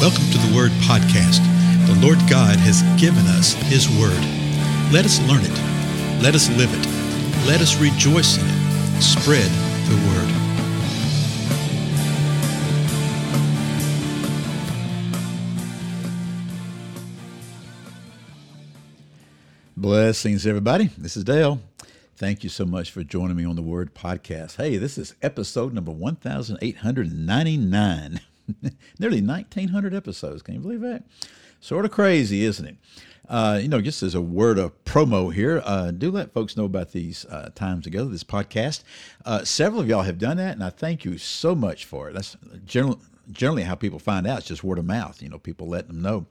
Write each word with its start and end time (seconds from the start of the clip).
Welcome 0.00 0.30
to 0.30 0.38
the 0.38 0.54
Word 0.56 0.70
Podcast. 0.88 1.44
The 1.86 1.94
Lord 2.00 2.18
God 2.20 2.56
has 2.56 2.82
given 2.98 3.26
us 3.26 3.52
His 3.52 3.86
Word. 3.86 4.18
Let 4.90 5.04
us 5.04 5.20
learn 5.28 5.44
it. 5.44 5.52
Let 6.22 6.34
us 6.34 6.48
live 6.56 6.72
it. 6.72 6.86
Let 7.46 7.60
us 7.60 7.78
rejoice 7.78 8.38
in 8.38 8.46
it. 8.46 9.02
Spread 9.02 9.50
the 9.90 9.96
Word. 10.08 10.32
Blessings, 19.76 20.46
everybody. 20.46 20.88
This 20.96 21.18
is 21.18 21.24
Dale. 21.24 21.60
Thank 22.16 22.42
you 22.42 22.48
so 22.48 22.64
much 22.64 22.90
for 22.90 23.04
joining 23.04 23.36
me 23.36 23.44
on 23.44 23.54
the 23.54 23.60
Word 23.60 23.94
Podcast. 23.94 24.56
Hey, 24.56 24.78
this 24.78 24.96
is 24.96 25.14
episode 25.20 25.74
number 25.74 25.92
1899. 25.92 28.20
Nearly 28.98 29.20
1900 29.20 29.94
episodes. 29.94 30.42
Can 30.42 30.54
you 30.54 30.60
believe 30.60 30.80
that? 30.80 31.04
Sort 31.60 31.84
of 31.84 31.90
crazy, 31.90 32.44
isn't 32.44 32.66
it? 32.66 32.76
Uh, 33.28 33.60
you 33.62 33.68
know, 33.68 33.80
just 33.80 34.02
as 34.02 34.14
a 34.14 34.20
word 34.20 34.58
of 34.58 34.84
promo 34.84 35.32
here, 35.32 35.62
uh, 35.64 35.92
do 35.92 36.10
let 36.10 36.32
folks 36.32 36.56
know 36.56 36.64
about 36.64 36.90
these 36.90 37.24
uh, 37.26 37.50
times 37.54 37.84
together, 37.84 38.08
this 38.08 38.24
podcast. 38.24 38.82
Uh, 39.24 39.44
several 39.44 39.80
of 39.80 39.88
y'all 39.88 40.02
have 40.02 40.18
done 40.18 40.38
that, 40.38 40.54
and 40.54 40.64
I 40.64 40.70
thank 40.70 41.04
you 41.04 41.16
so 41.16 41.54
much 41.54 41.84
for 41.84 42.08
it. 42.08 42.14
That's 42.14 42.36
generally, 42.64 42.98
generally 43.30 43.62
how 43.62 43.76
people 43.76 44.00
find 44.00 44.26
out. 44.26 44.38
It's 44.38 44.48
just 44.48 44.64
word 44.64 44.78
of 44.78 44.84
mouth, 44.84 45.22
you 45.22 45.28
know, 45.28 45.38
people 45.38 45.68
letting 45.68 45.88
them 45.88 46.02
know. 46.02 46.26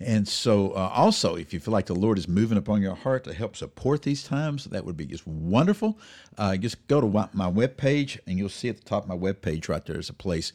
And 0.00 0.26
so, 0.26 0.72
uh, 0.72 0.90
also, 0.92 1.36
if 1.36 1.54
you 1.54 1.60
feel 1.60 1.72
like 1.72 1.86
the 1.86 1.94
Lord 1.94 2.18
is 2.18 2.26
moving 2.26 2.58
upon 2.58 2.82
your 2.82 2.96
heart 2.96 3.24
to 3.24 3.32
help 3.32 3.56
support 3.56 4.02
these 4.02 4.24
times, 4.24 4.64
that 4.64 4.84
would 4.84 4.96
be 4.96 5.06
just 5.06 5.26
wonderful. 5.26 5.98
Uh, 6.36 6.56
just 6.56 6.84
go 6.88 7.00
to 7.00 7.06
my 7.06 7.48
webpage, 7.48 8.18
and 8.26 8.38
you'll 8.38 8.48
see 8.48 8.68
at 8.68 8.76
the 8.76 8.82
top 8.82 9.04
of 9.04 9.08
my 9.08 9.16
webpage 9.16 9.68
right 9.68 9.84
there 9.86 9.98
is 9.98 10.08
a 10.08 10.14
place, 10.14 10.52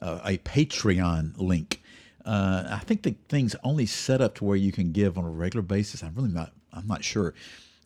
uh, 0.00 0.20
a 0.24 0.38
Patreon 0.38 1.34
link. 1.36 1.82
Uh, 2.24 2.64
I 2.70 2.78
think 2.78 3.02
the 3.02 3.14
thing's 3.28 3.56
only 3.64 3.86
set 3.86 4.20
up 4.20 4.34
to 4.36 4.44
where 4.44 4.56
you 4.56 4.72
can 4.72 4.92
give 4.92 5.18
on 5.18 5.24
a 5.24 5.30
regular 5.30 5.62
basis. 5.62 6.02
I'm 6.02 6.14
really 6.14 6.30
not. 6.30 6.52
I'm 6.72 6.86
not 6.86 7.02
sure. 7.02 7.34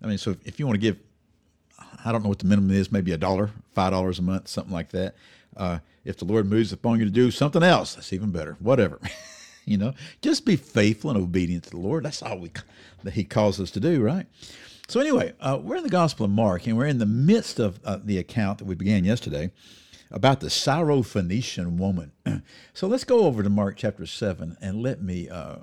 I 0.02 0.06
mean, 0.06 0.18
so 0.18 0.32
if, 0.32 0.46
if 0.46 0.58
you 0.58 0.66
want 0.66 0.74
to 0.74 0.80
give, 0.80 0.98
I 2.04 2.12
don't 2.12 2.22
know 2.22 2.28
what 2.28 2.40
the 2.40 2.46
minimum 2.46 2.70
is, 2.72 2.92
maybe 2.92 3.12
a 3.12 3.16
dollar, 3.16 3.50
five 3.74 3.92
dollars 3.92 4.18
a 4.18 4.22
month, 4.22 4.48
something 4.48 4.72
like 4.72 4.90
that. 4.90 5.14
Uh, 5.56 5.78
if 6.04 6.18
the 6.18 6.24
Lord 6.24 6.46
moves 6.46 6.72
upon 6.72 6.98
you 6.98 7.04
to 7.04 7.10
do 7.10 7.30
something 7.30 7.62
else, 7.62 7.94
that's 7.94 8.12
even 8.12 8.30
better. 8.30 8.56
Whatever. 8.58 8.98
you 9.64 9.78
know, 9.78 9.94
just 10.20 10.44
be 10.44 10.56
faithful 10.56 11.10
and 11.10 11.18
obedient 11.18 11.64
to 11.64 11.70
the 11.70 11.78
Lord. 11.78 12.04
That's 12.04 12.22
all 12.22 12.38
we 12.38 12.50
that 13.02 13.14
He 13.14 13.24
calls 13.24 13.60
us 13.60 13.70
to 13.72 13.80
do, 13.80 14.02
right? 14.02 14.26
So 14.88 15.00
anyway, 15.00 15.32
uh, 15.40 15.58
we're 15.62 15.76
in 15.76 15.82
the 15.82 15.88
Gospel 15.88 16.26
of 16.26 16.30
Mark, 16.32 16.66
and 16.66 16.76
we're 16.76 16.86
in 16.86 16.98
the 16.98 17.06
midst 17.06 17.58
of 17.58 17.80
uh, 17.84 17.98
the 18.02 18.18
account 18.18 18.58
that 18.58 18.66
we 18.66 18.74
began 18.74 19.04
yesterday 19.04 19.50
about 20.10 20.40
the 20.40 20.48
Syrophoenician 20.48 21.76
woman. 21.78 22.12
so 22.72 22.86
let's 22.86 23.04
go 23.04 23.24
over 23.24 23.42
to 23.42 23.50
Mark 23.50 23.76
chapter 23.76 24.06
seven, 24.06 24.56
and 24.60 24.82
let 24.82 25.02
me. 25.02 25.28
Uh, 25.28 25.56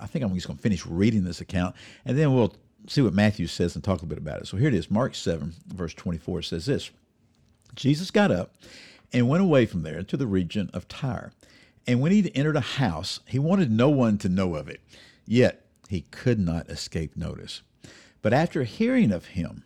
I 0.00 0.06
think 0.06 0.24
I'm 0.24 0.34
just 0.34 0.46
going 0.46 0.56
to 0.56 0.62
finish 0.62 0.86
reading 0.86 1.24
this 1.24 1.40
account, 1.40 1.74
and 2.04 2.16
then 2.16 2.34
we'll 2.34 2.54
see 2.86 3.02
what 3.02 3.14
Matthew 3.14 3.46
says 3.48 3.74
and 3.74 3.82
talk 3.82 4.02
a 4.02 4.06
bit 4.06 4.18
about 4.18 4.40
it. 4.40 4.46
So 4.46 4.56
here 4.56 4.68
it 4.68 4.74
is, 4.74 4.90
Mark 4.90 5.14
seven, 5.14 5.54
verse 5.66 5.94
twenty-four 5.94 6.42
says 6.42 6.66
this: 6.66 6.90
Jesus 7.74 8.10
got 8.10 8.30
up 8.30 8.54
and 9.12 9.28
went 9.28 9.42
away 9.42 9.66
from 9.66 9.82
there 9.82 10.02
to 10.02 10.16
the 10.16 10.26
region 10.26 10.70
of 10.72 10.88
Tyre. 10.88 11.32
And 11.86 12.00
when 12.00 12.12
he 12.12 12.30
entered 12.34 12.56
a 12.56 12.60
house, 12.60 13.20
he 13.26 13.38
wanted 13.38 13.70
no 13.70 13.88
one 13.88 14.18
to 14.18 14.28
know 14.28 14.56
of 14.56 14.68
it. 14.68 14.82
Yet 15.26 15.64
he 15.88 16.02
could 16.02 16.38
not 16.38 16.68
escape 16.68 17.16
notice. 17.16 17.62
But 18.20 18.34
after 18.34 18.64
hearing 18.64 19.10
of 19.10 19.26
him, 19.26 19.64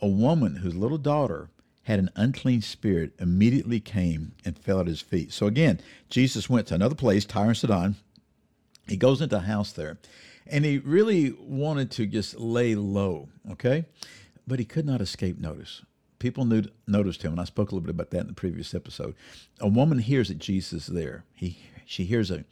a 0.00 0.06
woman 0.06 0.56
whose 0.56 0.76
little 0.76 0.98
daughter 0.98 1.50
had 1.90 1.98
an 1.98 2.10
unclean 2.16 2.62
spirit 2.62 3.12
immediately 3.18 3.80
came 3.80 4.32
and 4.44 4.58
fell 4.58 4.80
at 4.80 4.86
his 4.86 5.00
feet. 5.00 5.32
So 5.32 5.46
again, 5.46 5.80
Jesus 6.08 6.48
went 6.48 6.68
to 6.68 6.74
another 6.74 6.94
place, 6.94 7.24
Tyre 7.24 7.48
and 7.48 7.56
Sidon. 7.56 7.96
He 8.88 8.96
goes 8.96 9.20
into 9.20 9.36
a 9.36 9.40
house 9.40 9.72
there, 9.72 9.98
and 10.46 10.64
he 10.64 10.78
really 10.78 11.34
wanted 11.38 11.90
to 11.92 12.06
just 12.06 12.38
lay 12.38 12.74
low, 12.74 13.28
okay? 13.52 13.84
But 14.46 14.58
he 14.58 14.64
could 14.64 14.86
not 14.86 15.00
escape 15.00 15.38
notice 15.38 15.82
people 16.20 16.44
knew, 16.44 16.62
noticed 16.86 17.22
him, 17.22 17.32
and 17.32 17.40
I 17.40 17.44
spoke 17.44 17.72
a 17.72 17.74
little 17.74 17.84
bit 17.86 17.94
about 17.94 18.10
that 18.10 18.20
in 18.20 18.26
the 18.28 18.32
previous 18.32 18.72
episode. 18.74 19.16
A 19.58 19.66
woman 19.66 19.98
hears 19.98 20.28
that 20.28 20.38
Jesus 20.38 20.86
is 20.88 20.94
there. 20.94 21.24
He, 21.34 21.58
she 21.84 22.04
hears 22.04 22.30
him, 22.30 22.44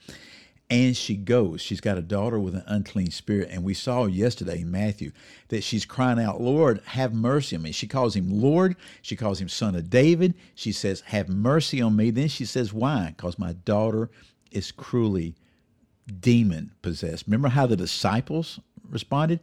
and 0.71 0.97
she 0.97 1.17
goes. 1.17 1.61
She's 1.61 1.81
got 1.81 1.99
a 1.99 2.03
daughter 2.03 2.39
with 2.39 2.55
an 2.55 2.65
unclean 2.67 3.11
spirit, 3.11 3.49
and 3.51 3.65
we 3.65 3.75
saw 3.75 4.07
yesterday 4.07 4.61
in 4.61 4.71
Matthew 4.71 5.13
that 5.49 5.65
she's 5.65 5.87
crying 5.87 6.19
out, 6.19 6.41
"Lord, 6.41 6.81
have 6.87 7.15
mercy 7.15 7.57
on 7.57 7.63
me." 7.63 7.73
She 7.73 7.87
calls 7.87 8.15
him 8.15 8.29
Lord. 8.29 8.77
She 9.01 9.17
calls 9.17 9.41
him 9.41 9.49
Son 9.49 9.75
of 9.75 9.89
David. 9.89 10.35
She 10.55 10.73
says, 10.73 11.01
"Have 11.07 11.29
mercy 11.29 11.81
on 11.81 11.97
me." 11.97 12.11
Then 12.11 12.29
she 12.29 12.45
says, 12.45 12.73
"Why?" 12.73 13.15
Because 13.17 13.39
my 13.39 13.55
daughter 13.55 14.11
is 14.51 14.73
cruelly 14.73 15.35
demon 16.21 16.73
possessed. 16.83 17.27
Remember 17.27 17.49
how 17.49 17.67
the 17.67 17.77
disciples 17.77 18.61
responded? 18.89 19.41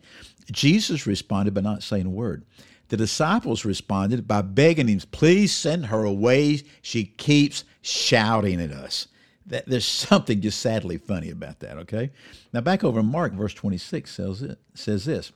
Jesus 0.51 1.07
responded 1.07 1.53
by 1.53 1.61
not 1.61 1.83
saying 1.83 2.05
a 2.05 2.09
word. 2.09 2.43
The 2.89 2.97
disciples 2.97 3.65
responded 3.65 4.27
by 4.27 4.41
begging 4.43 4.87
him, 4.87 5.01
Please 5.11 5.55
send 5.55 5.87
her 5.87 6.03
away. 6.03 6.61
She 6.81 7.05
keeps 7.05 7.63
shouting 7.81 8.61
at 8.61 8.71
us. 8.71 9.07
That, 9.47 9.65
there's 9.67 9.85
something 10.09 10.41
just 10.41 10.59
sadly 10.59 10.97
funny 10.97 11.29
about 11.29 11.59
that, 11.59 11.77
okay? 11.79 12.11
Now, 12.53 12.61
back 12.61 12.83
over 12.83 13.03
Mark, 13.03 13.33
verse 13.33 13.53
26 13.53 14.11
says, 14.11 14.41
it, 14.41 14.59
says 14.73 15.05
this 15.05 15.31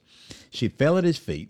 She 0.49 0.69
fell 0.69 0.97
at 0.97 1.03
his 1.03 1.17
feet, 1.17 1.49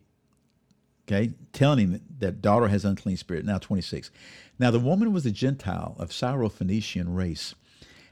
okay, 1.07 1.31
telling 1.53 1.79
him 1.79 2.01
that 2.19 2.41
daughter 2.41 2.67
has 2.67 2.85
unclean 2.85 3.17
spirit. 3.17 3.45
Now, 3.45 3.57
26. 3.57 4.11
Now, 4.59 4.71
the 4.71 4.79
woman 4.79 5.13
was 5.13 5.25
a 5.25 5.31
Gentile 5.31 5.95
of 5.97 6.09
Syrophoenician 6.09 7.15
race, 7.15 7.55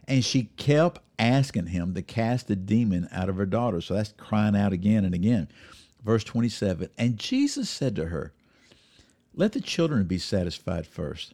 and 0.08 0.24
she 0.24 0.44
kept 0.56 1.02
asking 1.20 1.68
him 1.68 1.94
to 1.94 2.02
cast 2.02 2.48
the 2.48 2.56
demon 2.56 3.10
out 3.12 3.30
of 3.30 3.38
her 3.38 3.46
daughter. 3.46 3.82
So 3.82 3.94
that's 3.94 4.14
crying 4.18 4.56
out 4.56 4.74
again 4.74 5.04
and 5.04 5.14
again. 5.14 5.48
Verse 6.04 6.24
27 6.24 6.90
And 6.98 7.18
Jesus 7.18 7.70
said 7.70 7.96
to 7.96 8.06
her, 8.06 8.34
Let 9.34 9.54
the 9.54 9.62
children 9.62 10.06
be 10.06 10.20
satisfied 10.20 10.88
first, 10.88 11.34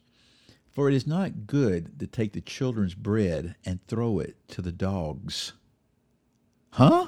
for 0.74 0.90
it 0.90 0.96
is 0.96 1.08
not 1.08 1.46
good 1.46 2.00
to 2.00 2.08
take 2.08 2.34
the 2.34 2.42
children's 2.42 2.96
bread 2.96 3.56
and 3.66 3.86
throw 3.88 4.20
it 4.20 4.36
to 4.50 4.62
the 4.62 4.72
dogs. 4.72 5.54
Huh? 6.72 7.08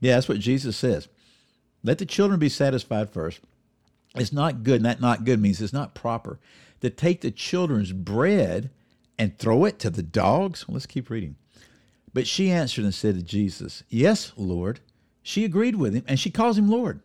Yeah, 0.00 0.14
that's 0.14 0.28
what 0.28 0.38
Jesus 0.38 0.76
says. 0.76 1.08
Let 1.82 1.98
the 1.98 2.06
children 2.06 2.38
be 2.38 2.48
satisfied 2.48 3.10
first. 3.10 3.40
It's 4.14 4.32
not 4.32 4.62
good, 4.62 4.76
and 4.76 4.84
that 4.84 5.00
not 5.00 5.24
good 5.24 5.40
means 5.40 5.60
it's 5.60 5.72
not 5.72 5.94
proper 5.94 6.38
to 6.80 6.90
take 6.90 7.20
the 7.20 7.30
children's 7.30 7.92
bread 7.92 8.70
and 9.18 9.38
throw 9.38 9.64
it 9.64 9.78
to 9.80 9.90
the 9.90 10.02
dogs. 10.02 10.66
Well, 10.66 10.74
let's 10.74 10.86
keep 10.86 11.10
reading. 11.10 11.36
But 12.12 12.26
she 12.26 12.50
answered 12.50 12.84
and 12.84 12.94
said 12.94 13.16
to 13.16 13.22
Jesus, 13.22 13.82
Yes, 13.88 14.32
Lord. 14.36 14.80
She 15.22 15.44
agreed 15.44 15.76
with 15.76 15.94
him 15.94 16.04
and 16.06 16.18
she 16.18 16.30
calls 16.30 16.56
him 16.56 16.70
Lord. 16.70 17.00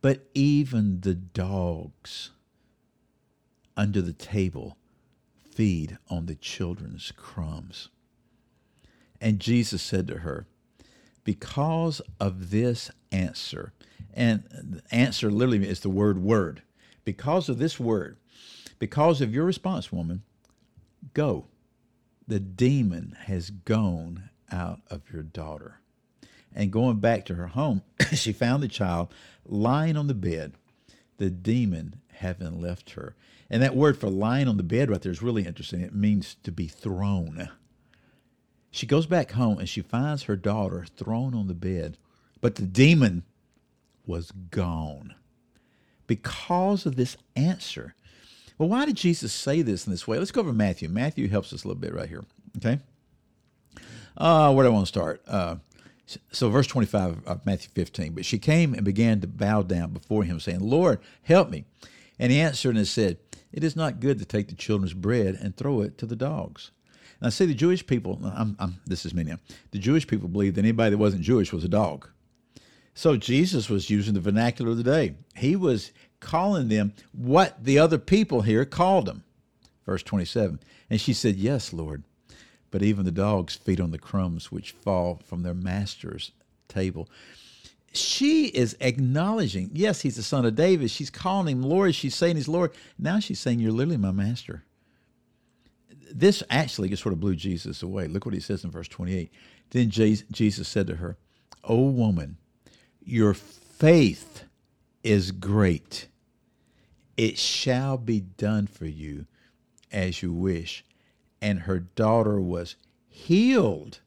But 0.00 0.26
even 0.34 1.00
the 1.00 1.14
dogs 1.14 2.30
under 3.80 4.02
the 4.02 4.12
table 4.12 4.76
feed 5.54 5.96
on 6.10 6.26
the 6.26 6.34
children's 6.34 7.12
crumbs. 7.16 7.88
And 9.22 9.40
Jesus 9.40 9.80
said 9.80 10.06
to 10.08 10.18
her, 10.18 10.46
Because 11.24 12.02
of 12.20 12.50
this 12.50 12.90
answer, 13.10 13.72
and 14.12 14.82
answer 14.90 15.30
literally 15.30 15.66
is 15.66 15.80
the 15.80 15.88
word 15.88 16.18
word. 16.18 16.60
Because 17.06 17.48
of 17.48 17.56
this 17.56 17.80
word, 17.80 18.18
because 18.78 19.22
of 19.22 19.32
your 19.32 19.46
response, 19.46 19.90
woman, 19.90 20.24
go. 21.14 21.46
The 22.28 22.38
demon 22.38 23.16
has 23.22 23.48
gone 23.48 24.28
out 24.52 24.80
of 24.90 25.10
your 25.10 25.22
daughter. 25.22 25.80
And 26.54 26.70
going 26.70 26.98
back 26.98 27.24
to 27.26 27.34
her 27.34 27.46
home, 27.46 27.80
she 28.12 28.34
found 28.34 28.62
the 28.62 28.68
child 28.68 29.08
lying 29.46 29.96
on 29.96 30.06
the 30.06 30.12
bed, 30.12 30.52
the 31.20 31.30
demon 31.30 32.00
having 32.14 32.60
left 32.60 32.92
her. 32.92 33.14
And 33.50 33.62
that 33.62 33.76
word 33.76 33.98
for 33.98 34.08
lying 34.08 34.48
on 34.48 34.56
the 34.56 34.62
bed 34.62 34.90
right 34.90 35.00
there 35.00 35.12
is 35.12 35.22
really 35.22 35.46
interesting. 35.46 35.82
It 35.82 35.94
means 35.94 36.36
to 36.42 36.50
be 36.50 36.66
thrown. 36.66 37.50
She 38.70 38.86
goes 38.86 39.06
back 39.06 39.32
home 39.32 39.58
and 39.58 39.68
she 39.68 39.82
finds 39.82 40.24
her 40.24 40.36
daughter 40.36 40.86
thrown 40.96 41.34
on 41.34 41.46
the 41.46 41.54
bed, 41.54 41.98
but 42.40 42.54
the 42.54 42.62
demon 42.62 43.24
was 44.06 44.30
gone 44.30 45.14
because 46.06 46.86
of 46.86 46.96
this 46.96 47.18
answer. 47.36 47.94
Well, 48.56 48.70
why 48.70 48.86
did 48.86 48.96
Jesus 48.96 49.32
say 49.32 49.60
this 49.60 49.86
in 49.86 49.90
this 49.90 50.08
way? 50.08 50.18
Let's 50.18 50.30
go 50.30 50.40
over 50.40 50.54
Matthew. 50.54 50.88
Matthew 50.88 51.28
helps 51.28 51.52
us 51.52 51.64
a 51.64 51.68
little 51.68 51.80
bit 51.80 51.94
right 51.94 52.08
here. 52.08 52.24
Okay. 52.56 52.78
Uh, 54.16 54.52
where 54.54 54.64
do 54.64 54.70
I 54.70 54.72
want 54.72 54.86
to 54.86 54.88
start? 54.88 55.22
Uh, 55.26 55.56
so, 56.32 56.50
verse 56.50 56.66
25 56.66 57.26
of 57.26 57.46
Matthew 57.46 57.70
15, 57.74 58.12
but 58.12 58.24
she 58.24 58.38
came 58.38 58.74
and 58.74 58.84
began 58.84 59.20
to 59.20 59.26
bow 59.26 59.62
down 59.62 59.92
before 59.92 60.24
him, 60.24 60.40
saying, 60.40 60.60
Lord, 60.60 61.00
help 61.22 61.50
me. 61.50 61.64
And 62.18 62.32
he 62.32 62.40
answered 62.40 62.76
and 62.76 62.86
said, 62.86 63.18
It 63.52 63.64
is 63.64 63.76
not 63.76 64.00
good 64.00 64.18
to 64.18 64.24
take 64.24 64.48
the 64.48 64.54
children's 64.54 64.92
bread 64.92 65.38
and 65.40 65.56
throw 65.56 65.80
it 65.80 65.98
to 65.98 66.06
the 66.06 66.16
dogs. 66.16 66.70
I 67.22 67.28
see 67.28 67.44
the 67.44 67.54
Jewish 67.54 67.86
people, 67.86 68.18
I'm, 68.24 68.56
I'm, 68.58 68.80
this 68.86 69.04
is 69.04 69.12
me 69.12 69.24
now, 69.24 69.36
the 69.72 69.78
Jewish 69.78 70.06
people 70.06 70.28
believed 70.28 70.56
that 70.56 70.64
anybody 70.64 70.90
that 70.90 70.98
wasn't 70.98 71.22
Jewish 71.22 71.52
was 71.52 71.64
a 71.64 71.68
dog. 71.68 72.08
So 72.94 73.16
Jesus 73.16 73.68
was 73.68 73.90
using 73.90 74.14
the 74.14 74.20
vernacular 74.20 74.70
of 74.70 74.78
the 74.78 74.82
day. 74.82 75.14
He 75.36 75.54
was 75.54 75.92
calling 76.18 76.68
them 76.68 76.92
what 77.12 77.62
the 77.62 77.78
other 77.78 77.98
people 77.98 78.42
here 78.42 78.64
called 78.64 79.06
them. 79.06 79.24
Verse 79.86 80.02
27. 80.02 80.60
And 80.88 81.00
she 81.00 81.12
said, 81.12 81.36
Yes, 81.36 81.72
Lord. 81.72 82.04
But 82.70 82.82
even 82.82 83.04
the 83.04 83.10
dogs 83.10 83.56
feed 83.56 83.80
on 83.80 83.90
the 83.90 83.98
crumbs 83.98 84.52
which 84.52 84.72
fall 84.72 85.20
from 85.24 85.42
their 85.42 85.54
master's 85.54 86.32
table. 86.68 87.08
She 87.92 88.46
is 88.46 88.76
acknowledging, 88.80 89.70
yes, 89.72 90.00
he's 90.02 90.16
the 90.16 90.22
son 90.22 90.46
of 90.46 90.54
David. 90.54 90.90
She's 90.90 91.10
calling 91.10 91.56
him 91.56 91.62
Lord. 91.62 91.94
She's 91.94 92.14
saying 92.14 92.36
he's 92.36 92.48
Lord. 92.48 92.70
Now 92.98 93.18
she's 93.18 93.40
saying, 93.40 93.58
You're 93.58 93.72
literally 93.72 93.96
my 93.96 94.12
master. 94.12 94.62
This 96.12 96.42
actually 96.50 96.88
just 96.88 97.02
sort 97.02 97.12
of 97.12 97.20
blew 97.20 97.34
Jesus 97.34 97.82
away. 97.82 98.06
Look 98.06 98.24
what 98.24 98.34
he 98.34 98.40
says 98.40 98.64
in 98.64 98.70
verse 98.70 98.88
28. 98.88 99.32
Then 99.70 99.90
Jesus 99.90 100.68
said 100.68 100.86
to 100.88 100.96
her, 100.96 101.16
O 101.64 101.82
woman, 101.82 102.36
your 103.04 103.34
faith 103.34 104.44
is 105.02 105.30
great. 105.32 106.06
It 107.16 107.38
shall 107.38 107.96
be 107.96 108.20
done 108.20 108.66
for 108.66 108.86
you 108.86 109.26
as 109.92 110.22
you 110.22 110.32
wish. 110.32 110.84
And 111.42 111.60
her 111.60 111.78
daughter 111.78 112.40
was 112.40 112.76
healed 113.08 114.00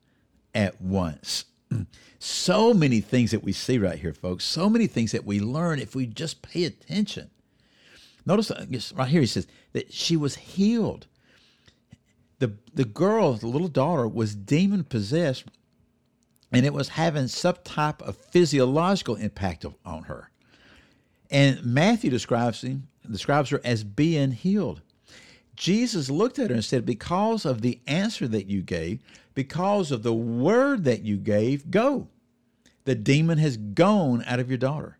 at 0.54 0.82
once. 0.82 1.46
so 2.20 2.74
many 2.74 3.02
things 3.02 3.32
that 3.32 3.44
we 3.44 3.52
see 3.52 3.78
right 3.78 3.98
here, 3.98 4.14
folks. 4.14 4.46
So 4.46 4.70
many 4.70 4.88
things 4.88 5.12
that 5.12 5.26
we 5.26 5.40
learn 5.40 5.80
if 5.80 5.96
we 5.96 6.06
just 6.06 6.42
pay 6.42 6.66
attention. 6.66 7.30
Notice 8.26 8.52
right 8.94 9.10
here, 9.10 9.22
he 9.22 9.28
says 9.28 9.48
that 9.74 9.92
she 9.92 10.16
was 10.16 10.36
healed. 10.36 11.08
The, 12.40 12.54
the 12.74 12.86
girl, 12.86 13.34
the 13.34 13.48
little 13.48 13.68
daughter, 13.68 14.08
was 14.08 14.36
demon 14.36 14.84
possessed 14.84 15.46
and 16.54 16.66
it 16.66 16.74
was 16.74 16.90
having 16.90 17.28
some 17.28 17.56
type 17.64 18.02
of 18.04 18.16
physiological 18.16 19.16
impact 19.16 19.66
on 19.84 20.04
her. 20.04 20.30
And 21.32 21.66
Matthew 21.66 22.12
describes 22.12 22.62
him, 22.62 22.88
describes 23.10 23.50
her 23.50 23.60
as 23.66 23.84
being 23.84 24.32
healed. 24.32 24.82
Jesus 25.56 26.10
looked 26.10 26.40
at 26.40 26.50
her 26.50 26.56
and 26.56 26.66
said, 26.66 26.86
Because 26.86 27.46
of 27.46 27.62
the 27.62 27.80
answer 27.88 28.28
that 28.28 28.48
you 28.48 28.62
gave, 28.62 29.02
because 29.34 29.92
of 29.92 30.04
the 30.04 30.14
word 30.14 30.84
that 30.86 31.04
you 31.04 31.18
gave, 31.18 31.70
go. 31.70 32.08
The 32.86 32.96
demon 32.96 33.38
has 33.38 33.58
gone 33.58 34.24
out 34.28 34.40
of 34.40 34.50
your 34.50 34.58
daughter. 34.58 34.98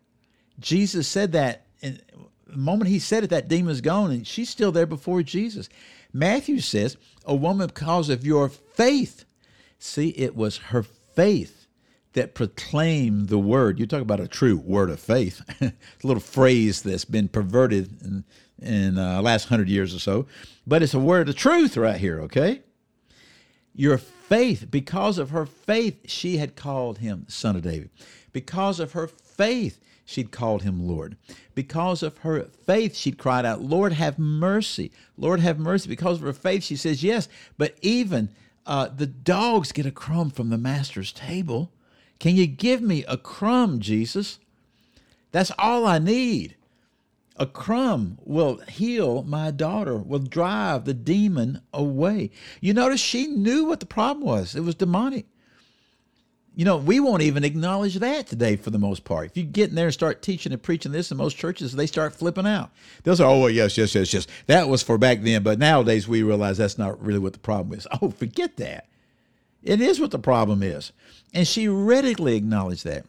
Jesus 0.58 1.08
said 1.08 1.32
that, 1.32 1.66
and 1.82 2.00
the 2.46 2.56
moment 2.56 2.88
he 2.88 2.98
said 2.98 3.24
it, 3.24 3.30
that 3.30 3.48
demon's 3.48 3.80
gone, 3.80 4.10
and 4.10 4.26
she's 4.26 4.48
still 4.48 4.72
there 4.72 4.86
before 4.86 5.22
Jesus. 5.22 5.68
Matthew 6.12 6.60
says, 6.60 6.96
A 7.24 7.34
woman, 7.34 7.66
because 7.66 8.08
of 8.08 8.24
your 8.24 8.48
faith. 8.48 9.24
See, 9.78 10.10
it 10.10 10.34
was 10.34 10.58
her 10.58 10.82
faith 10.82 11.63
that 12.14 12.34
proclaim 12.34 13.26
the 13.26 13.38
word. 13.38 13.78
You 13.78 13.86
talk 13.86 14.02
about 14.02 14.20
a 14.20 14.28
true 14.28 14.56
word 14.56 14.90
of 14.90 14.98
faith. 14.98 15.42
it's 15.60 16.04
a 16.04 16.06
little 16.06 16.22
phrase 16.22 16.82
that's 16.82 17.04
been 17.04 17.28
perverted 17.28 18.02
in, 18.02 18.24
in 18.60 18.98
uh, 18.98 19.20
last 19.20 19.46
hundred 19.46 19.68
years 19.68 19.94
or 19.94 19.98
so, 19.98 20.26
but 20.66 20.82
it's 20.82 20.94
a 20.94 20.98
word 20.98 21.28
of 21.28 21.36
truth 21.36 21.76
right 21.76 21.98
here. 21.98 22.20
Okay, 22.22 22.62
your 23.74 23.98
faith, 23.98 24.68
because 24.70 25.18
of 25.18 25.30
her 25.30 25.44
faith, 25.44 26.08
she 26.08 26.36
had 26.38 26.56
called 26.56 26.98
him 26.98 27.26
son 27.28 27.56
of 27.56 27.62
David. 27.62 27.90
Because 28.32 28.80
of 28.80 28.92
her 28.92 29.06
faith, 29.06 29.80
she'd 30.04 30.30
called 30.30 30.62
him 30.62 30.86
Lord. 30.86 31.16
Because 31.54 32.02
of 32.02 32.18
her 32.18 32.44
faith, 32.44 32.96
she'd 32.96 33.18
cried 33.18 33.44
out, 33.44 33.62
Lord, 33.62 33.92
have 33.92 34.18
mercy. 34.18 34.92
Lord, 35.16 35.40
have 35.40 35.58
mercy. 35.58 35.88
Because 35.88 36.18
of 36.18 36.22
her 36.22 36.32
faith, 36.32 36.62
she 36.62 36.76
says, 36.76 37.02
Yes, 37.02 37.28
but 37.58 37.76
even 37.82 38.30
uh, 38.66 38.88
the 38.88 39.06
dogs 39.06 39.72
get 39.72 39.86
a 39.86 39.90
crumb 39.90 40.30
from 40.30 40.50
the 40.50 40.58
master's 40.58 41.12
table. 41.12 41.72
Can 42.24 42.36
you 42.36 42.46
give 42.46 42.80
me 42.80 43.04
a 43.04 43.18
crumb, 43.18 43.80
Jesus? 43.80 44.38
That's 45.30 45.52
all 45.58 45.86
I 45.86 45.98
need. 45.98 46.56
A 47.36 47.44
crumb 47.44 48.16
will 48.24 48.62
heal 48.66 49.22
my 49.24 49.50
daughter, 49.50 49.98
will 49.98 50.20
drive 50.20 50.86
the 50.86 50.94
demon 50.94 51.60
away. 51.74 52.30
You 52.62 52.72
notice 52.72 53.02
she 53.02 53.26
knew 53.26 53.66
what 53.66 53.80
the 53.80 53.84
problem 53.84 54.26
was. 54.26 54.56
It 54.56 54.62
was 54.62 54.74
demonic. 54.74 55.26
You 56.56 56.64
know, 56.64 56.78
we 56.78 56.98
won't 56.98 57.20
even 57.20 57.44
acknowledge 57.44 57.96
that 57.96 58.26
today 58.26 58.56
for 58.56 58.70
the 58.70 58.78
most 58.78 59.04
part. 59.04 59.26
If 59.26 59.36
you 59.36 59.42
get 59.44 59.68
in 59.68 59.74
there 59.74 59.88
and 59.88 59.92
start 59.92 60.22
teaching 60.22 60.50
and 60.50 60.62
preaching 60.62 60.92
this 60.92 61.10
in 61.10 61.18
most 61.18 61.36
churches, 61.36 61.74
they 61.74 61.86
start 61.86 62.14
flipping 62.14 62.46
out. 62.46 62.70
They'll 63.02 63.16
say, 63.16 63.24
oh, 63.24 63.40
well, 63.40 63.50
yes, 63.50 63.76
yes, 63.76 63.94
yes, 63.94 64.14
yes. 64.14 64.26
That 64.46 64.70
was 64.70 64.82
for 64.82 64.96
back 64.96 65.20
then. 65.20 65.42
But 65.42 65.58
nowadays 65.58 66.08
we 66.08 66.22
realize 66.22 66.56
that's 66.56 66.78
not 66.78 67.04
really 67.04 67.18
what 67.18 67.34
the 67.34 67.38
problem 67.38 67.78
is. 67.78 67.86
Oh, 68.00 68.08
forget 68.08 68.56
that. 68.56 68.86
It 69.64 69.80
is 69.80 69.98
what 69.98 70.10
the 70.10 70.18
problem 70.18 70.62
is. 70.62 70.92
And 71.32 71.48
she 71.48 71.66
readily 71.66 72.36
acknowledged 72.36 72.84
that. 72.84 73.06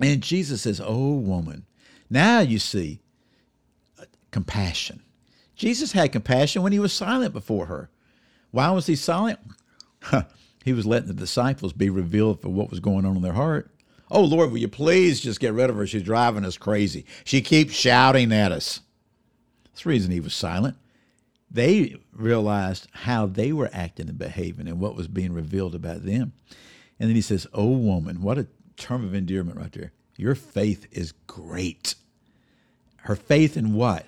And 0.00 0.22
Jesus 0.22 0.62
says, 0.62 0.80
Oh, 0.82 1.14
woman, 1.14 1.66
now 2.10 2.40
you 2.40 2.58
see 2.58 3.00
uh, 4.00 4.04
compassion. 4.30 5.02
Jesus 5.54 5.92
had 5.92 6.10
compassion 6.10 6.62
when 6.62 6.72
he 6.72 6.78
was 6.78 6.92
silent 6.92 7.34
before 7.34 7.66
her. 7.66 7.90
Why 8.50 8.70
was 8.70 8.86
he 8.86 8.96
silent? 8.96 9.38
he 10.64 10.72
was 10.72 10.86
letting 10.86 11.08
the 11.08 11.14
disciples 11.14 11.72
be 11.72 11.90
revealed 11.90 12.40
for 12.40 12.48
what 12.48 12.70
was 12.70 12.80
going 12.80 13.04
on 13.04 13.16
in 13.16 13.22
their 13.22 13.34
heart. 13.34 13.70
Oh, 14.10 14.24
Lord, 14.24 14.50
will 14.50 14.58
you 14.58 14.68
please 14.68 15.20
just 15.20 15.40
get 15.40 15.52
rid 15.52 15.70
of 15.70 15.76
her? 15.76 15.86
She's 15.86 16.02
driving 16.02 16.44
us 16.44 16.56
crazy. 16.56 17.06
She 17.24 17.40
keeps 17.40 17.72
shouting 17.74 18.32
at 18.32 18.52
us. 18.52 18.80
That's 19.64 19.84
the 19.84 19.90
reason 19.90 20.10
he 20.10 20.20
was 20.20 20.34
silent 20.34 20.76
they 21.52 21.96
realized 22.12 22.88
how 22.92 23.26
they 23.26 23.52
were 23.52 23.70
acting 23.72 24.08
and 24.08 24.18
behaving 24.18 24.68
and 24.68 24.80
what 24.80 24.96
was 24.96 25.06
being 25.06 25.32
revealed 25.32 25.74
about 25.74 26.04
them. 26.04 26.32
And 26.98 27.08
then 27.08 27.14
he 27.14 27.20
says, 27.20 27.46
Oh, 27.52 27.70
woman, 27.70 28.22
what 28.22 28.38
a 28.38 28.46
term 28.76 29.04
of 29.04 29.14
endearment 29.14 29.58
right 29.58 29.72
there. 29.72 29.92
Your 30.16 30.34
faith 30.34 30.86
is 30.90 31.12
great. 31.26 31.94
Her 32.98 33.16
faith 33.16 33.56
in 33.56 33.74
what? 33.74 34.06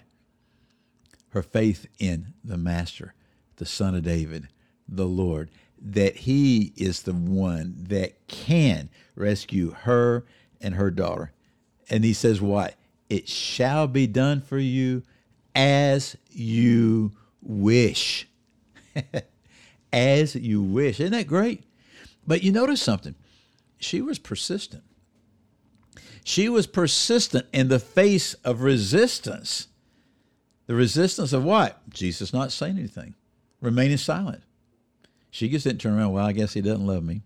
Her 1.31 1.43
faith 1.43 1.87
in 1.99 2.35
the 2.43 2.57
Master, 2.57 3.15
the 3.57 3.67
Son 3.67 3.95
of 3.95 4.05
David, 4.05 4.49
the 4.89 5.07
Lord, 5.07 5.51
that 5.81 6.17
He 6.17 6.73
is 6.77 7.03
the 7.03 7.13
one 7.13 7.75
that 7.89 8.27
can 8.27 8.89
rescue 9.17 9.73
her 9.73 10.25
and 10.61 10.77
her 10.77 10.91
daughter. 10.91 11.33
And 11.91 12.05
He 12.05 12.15
says, 12.15 12.41
What? 12.41 12.77
It 13.11 13.29
shall 13.29 13.87
be 13.87 14.07
done 14.07 14.41
for 14.41 14.59
you 14.59 15.03
as 15.55 16.17
you 16.31 17.13
wish. 17.45 18.29
As 19.93 20.35
you 20.35 20.63
wish. 20.63 20.99
Isn't 21.01 21.13
that 21.13 21.27
great? 21.27 21.65
But 22.27 22.43
you 22.43 22.53
notice 22.53 22.83
something. 22.83 23.15
She 23.79 24.01
was 24.01 24.19
persistent. 24.19 24.83
She 26.25 26.49
was 26.49 26.67
persistent 26.67 27.47
in 27.53 27.69
the 27.69 27.79
face 27.79 28.35
of 28.45 28.63
resistance. 28.63 29.69
The 30.67 30.75
resistance 30.75 31.33
of 31.35 31.45
what? 31.45 31.89
Jesus 31.91 32.33
not 32.33 32.51
saying 32.51 32.79
anything, 32.79 33.15
remaining 33.61 33.99
silent. 33.99 34.43
She 35.31 35.49
just 35.49 35.65
didn't 35.65 35.81
turn 35.81 35.99
around, 35.99 36.13
well, 36.13 36.25
I 36.25 36.33
guess 36.33 36.55
he 36.55 36.63
doesn't 36.63 36.87
love 36.87 37.05
me. 37.05 37.21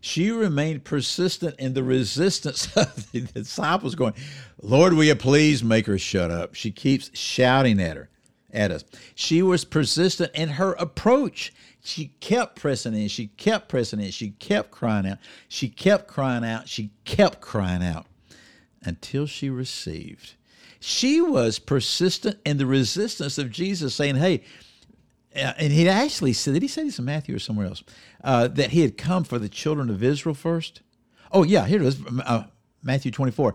She 0.00 0.30
remained 0.30 0.84
persistent 0.84 1.58
in 1.58 1.74
the 1.74 1.82
resistance 1.82 2.66
of 2.76 3.10
the 3.10 3.22
disciples, 3.22 3.96
going, 3.96 4.14
Lord, 4.60 4.92
will 4.92 5.04
you 5.04 5.16
please 5.16 5.64
make 5.64 5.86
her 5.86 5.98
shut 5.98 6.30
up? 6.30 6.54
She 6.54 6.70
keeps 6.70 7.10
shouting 7.18 7.80
at 7.80 7.96
her 7.96 8.08
at 8.52 8.70
us. 8.70 8.84
She 9.14 9.42
was 9.42 9.64
persistent 9.64 10.32
in 10.34 10.50
her 10.50 10.72
approach. 10.72 11.52
She 11.82 12.14
kept 12.20 12.60
pressing 12.60 12.94
in. 12.94 13.08
She 13.08 13.28
kept 13.28 13.68
pressing 13.68 14.00
in. 14.00 14.10
She 14.10 14.30
kept 14.30 14.70
crying 14.70 15.06
out. 15.06 15.18
She 15.48 15.68
kept 15.68 16.06
crying 16.06 16.44
out. 16.44 16.68
She 16.68 16.90
kept 17.04 17.40
crying 17.40 17.82
out 17.82 18.06
until 18.82 19.26
she 19.26 19.50
received. 19.50 20.34
She 20.80 21.20
was 21.20 21.58
persistent 21.58 22.38
in 22.44 22.58
the 22.58 22.66
resistance 22.66 23.38
of 23.38 23.50
Jesus, 23.50 23.94
saying, 23.94 24.16
Hey, 24.16 24.42
uh, 25.34 25.52
and 25.56 25.72
he 25.72 25.88
actually 25.88 26.32
said, 26.32 26.54
did 26.54 26.62
he 26.62 26.68
say 26.68 26.84
this 26.84 26.98
in 26.98 27.04
Matthew 27.04 27.34
or 27.34 27.38
somewhere 27.38 27.66
else? 27.66 27.82
Uh, 28.22 28.48
that 28.48 28.70
he 28.70 28.82
had 28.82 28.98
come 28.98 29.24
for 29.24 29.38
the 29.38 29.48
children 29.48 29.88
of 29.88 30.02
Israel 30.02 30.34
first? 30.34 30.82
Oh, 31.30 31.42
yeah, 31.42 31.66
here 31.66 31.80
it 31.80 31.86
is, 31.86 32.00
uh, 32.26 32.44
Matthew 32.82 33.10
24. 33.10 33.54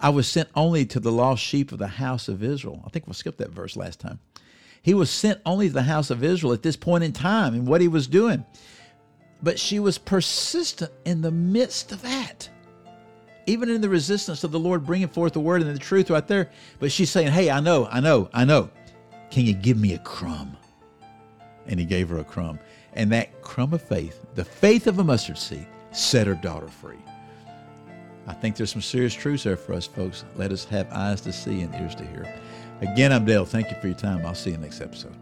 I 0.00 0.10
was 0.10 0.28
sent 0.28 0.48
only 0.54 0.86
to 0.86 1.00
the 1.00 1.10
lost 1.10 1.42
sheep 1.42 1.72
of 1.72 1.78
the 1.78 1.88
house 1.88 2.28
of 2.28 2.42
Israel. 2.42 2.82
I 2.86 2.90
think 2.90 3.06
we'll 3.06 3.14
skip 3.14 3.36
that 3.38 3.50
verse 3.50 3.76
last 3.76 3.98
time. 3.98 4.20
He 4.80 4.94
was 4.94 5.10
sent 5.10 5.40
only 5.44 5.68
to 5.68 5.74
the 5.74 5.82
house 5.82 6.10
of 6.10 6.22
Israel 6.22 6.52
at 6.52 6.62
this 6.62 6.76
point 6.76 7.04
in 7.04 7.12
time 7.12 7.54
and 7.54 7.66
what 7.66 7.80
he 7.80 7.88
was 7.88 8.06
doing. 8.06 8.44
But 9.42 9.58
she 9.58 9.80
was 9.80 9.98
persistent 9.98 10.92
in 11.04 11.20
the 11.20 11.30
midst 11.30 11.92
of 11.92 12.02
that. 12.02 12.48
Even 13.46 13.70
in 13.70 13.80
the 13.80 13.88
resistance 13.88 14.44
of 14.44 14.52
the 14.52 14.58
Lord 14.58 14.86
bringing 14.86 15.08
forth 15.08 15.32
the 15.32 15.40
word 15.40 15.62
and 15.62 15.74
the 15.74 15.78
truth 15.78 16.10
right 16.10 16.26
there. 16.26 16.50
But 16.78 16.92
she's 16.92 17.10
saying, 17.10 17.32
Hey, 17.32 17.50
I 17.50 17.60
know, 17.60 17.86
I 17.90 18.00
know, 18.00 18.28
I 18.32 18.44
know. 18.44 18.70
Can 19.30 19.46
you 19.46 19.54
give 19.54 19.78
me 19.78 19.94
a 19.94 19.98
crumb? 19.98 20.56
And 21.66 21.78
he 21.78 21.86
gave 21.86 22.08
her 22.10 22.18
a 22.18 22.24
crumb. 22.24 22.58
And 22.94 23.10
that 23.12 23.42
crumb 23.42 23.72
of 23.74 23.82
faith, 23.82 24.24
the 24.34 24.44
faith 24.44 24.86
of 24.86 24.98
a 24.98 25.04
mustard 25.04 25.38
seed, 25.38 25.66
set 25.92 26.26
her 26.26 26.34
daughter 26.34 26.68
free. 26.68 26.98
I 28.28 28.34
think 28.34 28.56
there's 28.56 28.70
some 28.70 28.82
serious 28.82 29.14
truths 29.14 29.44
there 29.44 29.56
for 29.56 29.72
us, 29.72 29.86
folks. 29.86 30.24
Let 30.36 30.52
us 30.52 30.64
have 30.66 30.92
eyes 30.92 31.22
to 31.22 31.32
see 31.32 31.62
and 31.62 31.74
ears 31.74 31.94
to 31.96 32.04
hear. 32.04 32.32
Again, 32.82 33.10
I'm 33.10 33.24
Dale. 33.24 33.46
Thank 33.46 33.70
you 33.70 33.76
for 33.80 33.88
your 33.88 33.96
time. 33.96 34.24
I'll 34.26 34.34
see 34.34 34.50
you 34.50 34.58
next 34.58 34.82
episode. 34.82 35.14